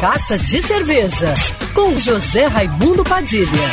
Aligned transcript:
Carta 0.00 0.38
de 0.38 0.62
Cerveja, 0.62 1.34
com 1.74 1.94
José 1.94 2.46
Raimundo 2.46 3.04
Padilha. 3.04 3.68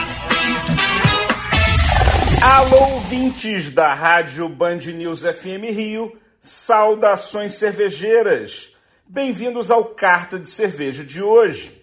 Alô, 2.43 2.95
ouvintes 2.95 3.69
da 3.69 3.93
Rádio 3.93 4.49
Band 4.49 4.79
News 4.93 5.21
FM 5.21 5.71
Rio, 5.71 6.17
saudações 6.37 7.53
cervejeiras. 7.53 8.75
Bem-vindos 9.07 9.71
ao 9.71 9.85
Carta 9.85 10.37
de 10.37 10.49
Cerveja 10.49 11.01
de 11.01 11.23
hoje. 11.23 11.81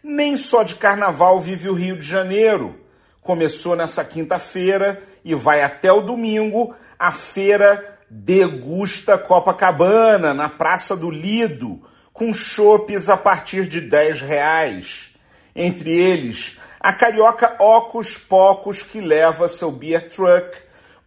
Nem 0.00 0.38
só 0.38 0.62
de 0.62 0.76
carnaval 0.76 1.40
vive 1.40 1.68
o 1.68 1.74
Rio 1.74 1.98
de 1.98 2.06
Janeiro. 2.06 2.78
Começou 3.20 3.74
nessa 3.74 4.04
quinta-feira 4.04 5.02
e 5.24 5.34
vai 5.34 5.60
até 5.60 5.92
o 5.92 6.02
domingo 6.02 6.72
a 6.96 7.10
feira 7.10 7.98
Degusta 8.08 9.18
Copacabana, 9.18 10.32
na 10.32 10.48
Praça 10.48 10.96
do 10.96 11.10
Lido, 11.10 11.82
com 12.12 12.34
chopes 12.34 13.08
a 13.08 13.16
partir 13.16 13.66
de 13.66 13.80
10 13.80 14.20
reais. 14.20 15.10
Entre 15.54 15.90
eles, 15.90 16.58
a 16.80 16.92
carioca 16.92 17.56
Ocos 17.58 18.18
Pocos, 18.18 18.82
que 18.82 19.00
leva 19.00 19.48
seu 19.48 19.70
beer 19.70 20.08
truck 20.08 20.56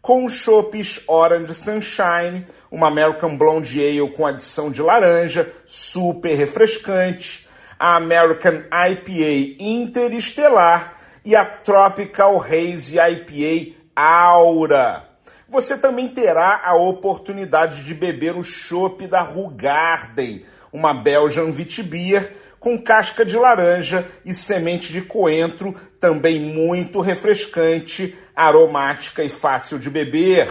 com 0.01 0.29
chopes 0.29 1.01
Orange 1.07 1.55
Sunshine, 1.55 2.45
uma 2.69 2.87
American 2.87 3.35
Blonde 3.35 3.81
Ale 3.81 4.11
com 4.11 4.27
adição 4.27 4.69
de 4.69 4.81
laranja, 4.81 5.51
super 5.65 6.35
refrescante, 6.35 7.47
a 7.79 7.95
American 7.95 8.63
IPA 8.69 9.55
Interestelar 9.59 11.01
e 11.25 11.35
a 11.35 11.43
Tropical 11.43 12.39
Haze 12.39 12.97
IPA 12.99 13.75
Aura. 13.95 15.09
Você 15.49 15.77
também 15.77 16.07
terá 16.07 16.61
a 16.63 16.75
oportunidade 16.75 17.83
de 17.83 17.93
beber 17.93 18.35
o 18.35 18.43
chopp 18.43 19.07
da 19.07 19.21
Rugarden, 19.21 20.45
uma 20.75 20.93
Belgian 20.93 21.45
Witbier 21.45 22.33
com 22.59 22.77
casca 22.77 23.23
de 23.23 23.37
laranja 23.37 24.05
e 24.25 24.33
semente 24.33 24.91
de 24.91 25.01
coentro, 25.01 25.73
também 26.01 26.39
muito 26.39 26.99
refrescante, 26.99 28.13
aromática 28.35 29.23
e 29.23 29.29
fácil 29.29 29.79
de 29.79 29.89
beber. 29.89 30.49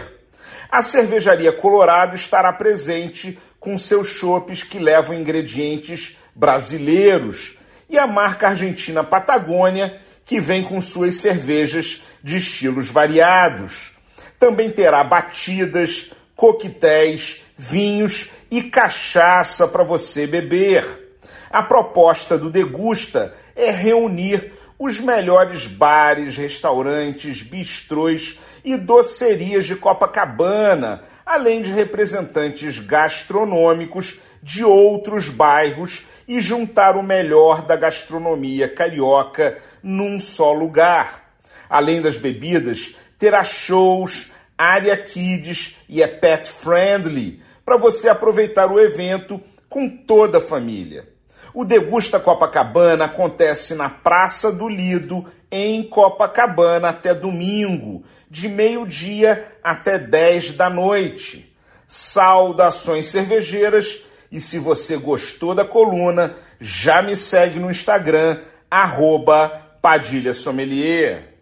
A 0.71 0.81
cervejaria 0.81 1.51
Colorado 1.51 2.15
estará 2.15 2.51
presente 2.51 3.37
com 3.59 3.77
seus 3.77 4.07
chopes 4.07 4.63
que 4.63 4.79
levam 4.79 5.13
ingredientes 5.13 6.17
brasileiros 6.33 7.59
e 7.87 7.99
a 7.99 8.07
marca 8.07 8.47
argentina 8.49 9.03
Patagônia, 9.03 10.01
que 10.25 10.39
vem 10.39 10.63
com 10.63 10.81
suas 10.81 11.17
cervejas 11.17 12.01
de 12.23 12.37
estilos 12.37 12.89
variados. 12.89 13.91
Também 14.39 14.71
terá 14.71 15.03
batidas, 15.03 16.11
coquetéis, 16.35 17.41
vinhos 17.57 18.31
e 18.51 18.63
cachaça 18.63 19.67
para 19.67 19.83
você 19.83 20.27
beber. 20.27 21.17
A 21.49 21.63
proposta 21.63 22.37
do 22.37 22.49
Degusta 22.49 23.33
é 23.55 23.71
reunir 23.71 24.51
os 24.77 24.99
melhores 24.99 25.67
bares, 25.67 26.35
restaurantes, 26.35 27.41
bistrôs 27.41 28.39
e 28.63 28.75
docerias 28.75 29.65
de 29.65 29.75
Copacabana, 29.75 31.03
além 31.25 31.61
de 31.61 31.71
representantes 31.71 32.79
gastronômicos 32.79 34.19
de 34.43 34.63
outros 34.63 35.29
bairros 35.29 36.03
e 36.27 36.39
juntar 36.39 36.97
o 36.97 37.03
melhor 37.03 37.61
da 37.61 37.75
gastronomia 37.75 38.67
carioca 38.67 39.57
num 39.81 40.19
só 40.19 40.51
lugar. 40.51 41.23
Além 41.69 42.01
das 42.01 42.17
bebidas, 42.17 42.95
terá 43.17 43.43
shows, 43.43 44.31
área 44.57 44.95
kids 44.95 45.75
e 45.89 46.01
é 46.01 46.07
pet 46.07 46.49
friendly 46.49 47.41
para 47.65 47.77
você 47.77 48.09
aproveitar 48.09 48.71
o 48.71 48.79
evento 48.79 49.41
com 49.67 49.89
toda 49.89 50.37
a 50.37 50.41
família. 50.41 51.07
O 51.53 51.63
Degusta 51.63 52.19
Copacabana 52.19 53.05
acontece 53.05 53.75
na 53.75 53.89
Praça 53.89 54.51
do 54.51 54.67
Lido, 54.67 55.25
em 55.49 55.83
Copacabana, 55.83 56.89
até 56.89 57.13
domingo, 57.13 58.03
de 58.29 58.49
meio-dia 58.49 59.53
até 59.63 59.97
10 59.97 60.51
da 60.51 60.69
noite. 60.69 61.55
Saudações 61.87 63.07
cervejeiras 63.07 63.99
e 64.31 64.41
se 64.41 64.59
você 64.59 64.97
gostou 64.97 65.55
da 65.55 65.63
coluna, 65.63 66.35
já 66.59 67.01
me 67.01 67.15
segue 67.15 67.59
no 67.59 67.71
Instagram, 67.71 68.41
arroba 68.69 69.49
Padilha 69.81 70.33
Sommelier. 70.33 71.34